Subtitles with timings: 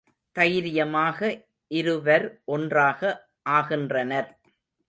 [0.35, 1.19] தைரியமாக
[1.71, 3.01] இருவர் ஒன்றாக
[3.49, 4.29] ஆகின்றனர்.